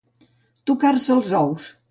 [0.71, 1.71] Tocar-se els ous.